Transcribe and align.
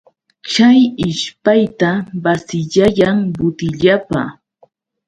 Chay 0.51 0.79
ishpayta 1.09 1.89
basiyayan 2.23 3.17
butillapa. 3.35 4.21